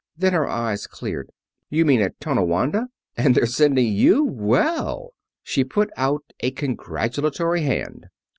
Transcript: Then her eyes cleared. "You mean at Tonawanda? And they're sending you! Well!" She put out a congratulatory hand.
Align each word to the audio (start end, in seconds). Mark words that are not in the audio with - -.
Then 0.17 0.33
her 0.33 0.47
eyes 0.49 0.87
cleared. 0.87 1.29
"You 1.69 1.85
mean 1.85 2.01
at 2.01 2.19
Tonawanda? 2.19 2.87
And 3.15 3.35
they're 3.35 3.45
sending 3.45 3.93
you! 3.93 4.23
Well!" 4.23 5.13
She 5.43 5.63
put 5.63 5.91
out 5.95 6.23
a 6.39 6.49
congratulatory 6.49 7.61
hand. 7.61 8.07